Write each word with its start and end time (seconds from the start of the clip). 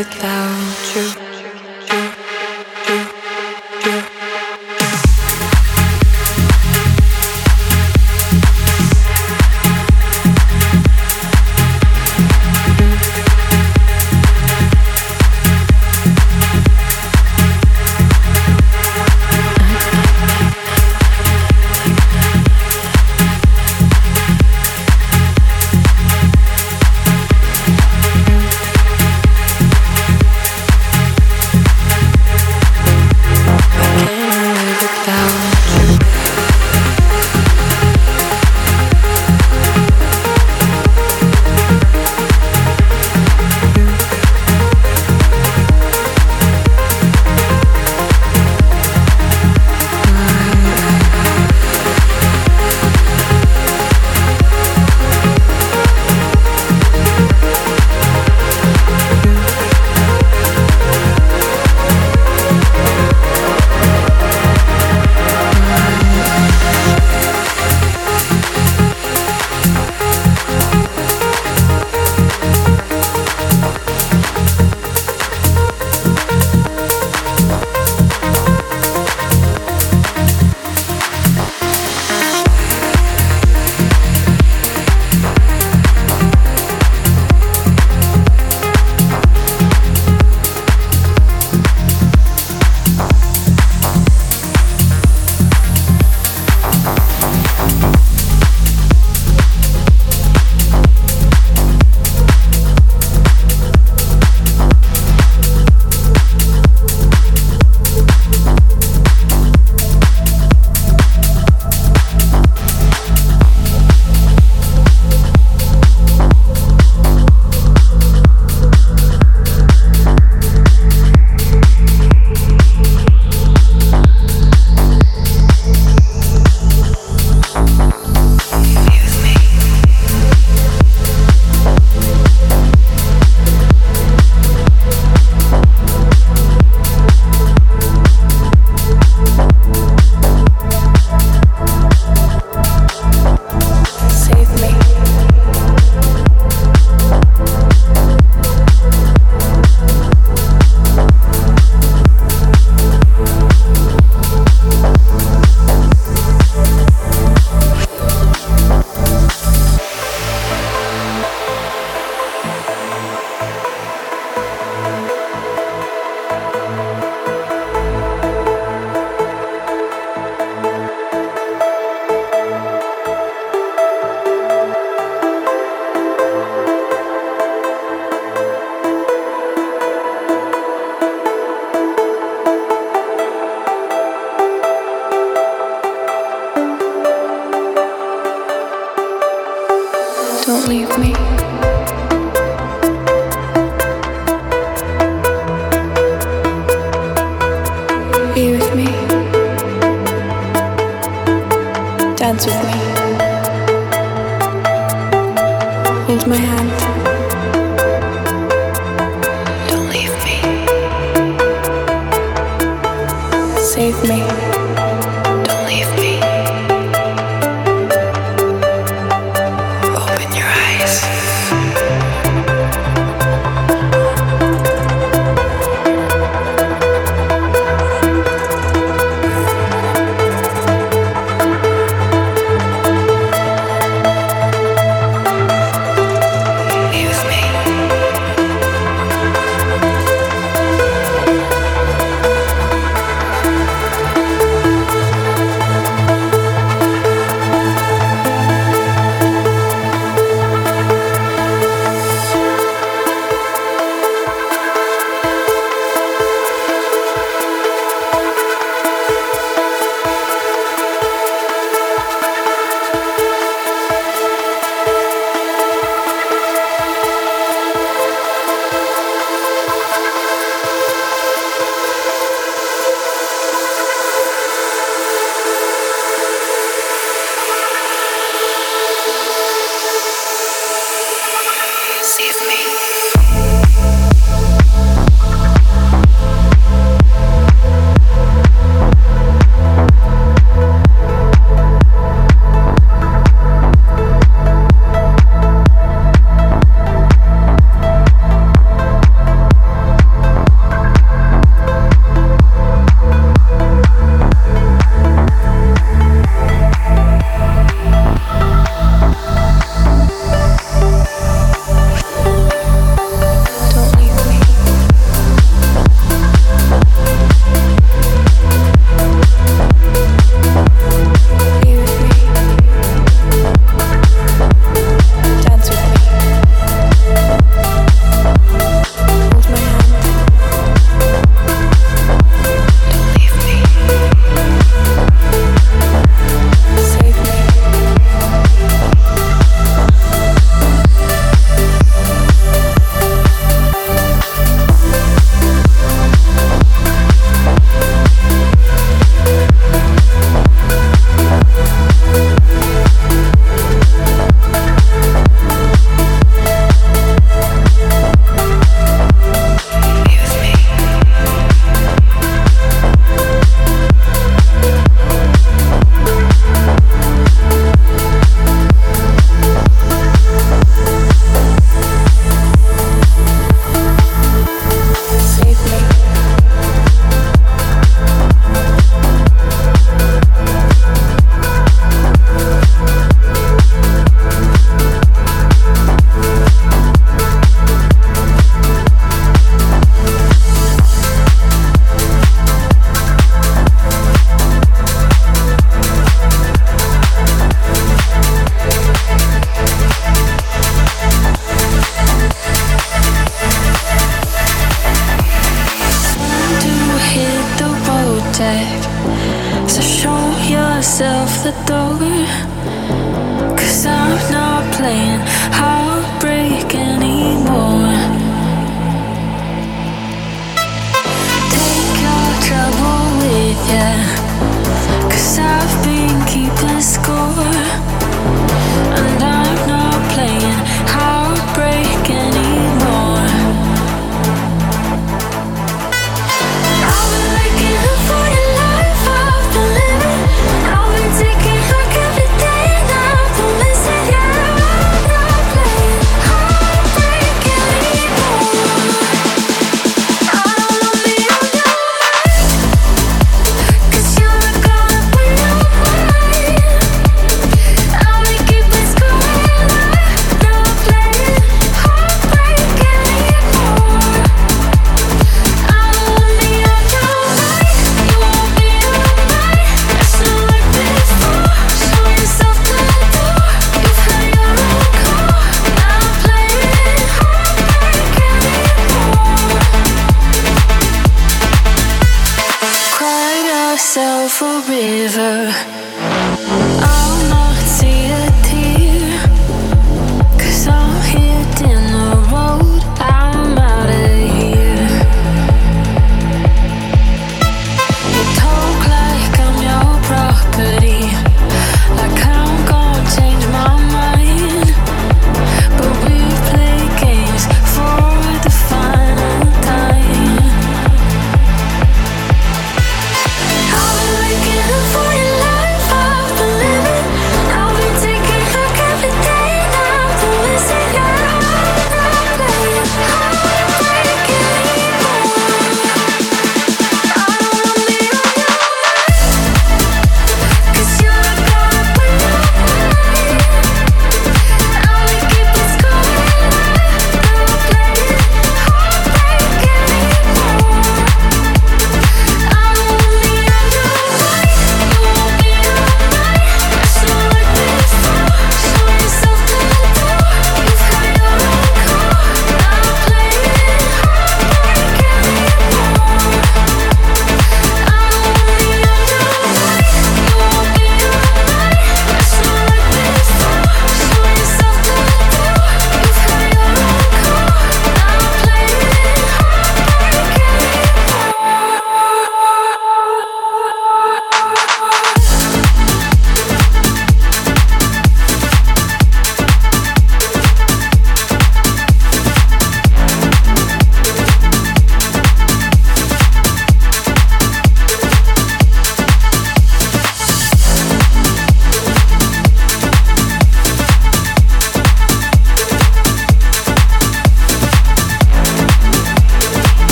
without 0.00 0.96
you. 0.96 1.19